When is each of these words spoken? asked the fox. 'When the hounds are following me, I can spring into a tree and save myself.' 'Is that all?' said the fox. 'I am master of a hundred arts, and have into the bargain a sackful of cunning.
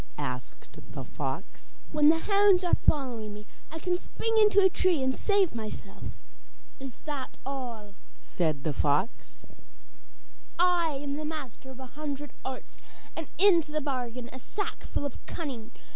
asked 0.17 0.73
the 0.93 1.03
fox. 1.03 1.77
'When 1.91 2.09
the 2.09 2.17
hounds 2.17 2.63
are 2.63 2.73
following 2.73 3.35
me, 3.35 3.45
I 3.71 3.77
can 3.77 3.99
spring 3.99 4.35
into 4.39 4.59
a 4.59 4.67
tree 4.67 5.03
and 5.03 5.15
save 5.15 5.53
myself.' 5.53 6.17
'Is 6.79 7.01
that 7.01 7.37
all?' 7.45 7.93
said 8.19 8.63
the 8.63 8.73
fox. 8.73 9.45
'I 10.57 10.87
am 11.03 11.27
master 11.27 11.69
of 11.69 11.79
a 11.79 11.85
hundred 11.85 12.31
arts, 12.43 12.79
and 13.15 13.27
have 13.27 13.47
into 13.47 13.71
the 13.71 13.79
bargain 13.79 14.27
a 14.33 14.39
sackful 14.39 15.05
of 15.05 15.23
cunning. 15.27 15.69